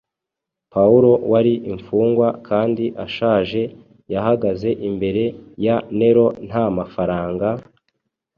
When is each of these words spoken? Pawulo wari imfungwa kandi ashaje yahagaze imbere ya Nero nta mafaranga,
Pawulo 0.73 1.11
wari 1.31 1.53
imfungwa 1.71 2.27
kandi 2.47 2.85
ashaje 3.05 3.61
yahagaze 4.13 4.69
imbere 4.89 5.23
ya 5.65 5.77
Nero 5.97 6.27
nta 6.47 6.65
mafaranga, 6.77 7.47